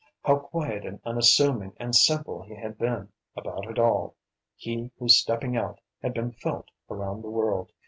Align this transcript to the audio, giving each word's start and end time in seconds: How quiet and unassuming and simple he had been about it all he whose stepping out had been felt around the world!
How 0.23 0.37
quiet 0.39 0.83
and 0.83 0.99
unassuming 1.05 1.73
and 1.77 1.95
simple 1.95 2.41
he 2.41 2.55
had 2.55 2.75
been 2.75 3.09
about 3.35 3.67
it 3.69 3.77
all 3.77 4.15
he 4.55 4.89
whose 4.97 5.15
stepping 5.19 5.55
out 5.55 5.79
had 6.01 6.15
been 6.15 6.31
felt 6.31 6.69
around 6.89 7.21
the 7.21 7.29
world! 7.29 7.71